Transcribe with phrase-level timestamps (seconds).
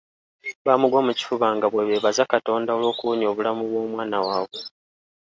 [0.65, 4.61] Baamugwa mu kifuba nga bwe beebaza Katonda olw'okuwonya obulamu bw'omwana waabwe.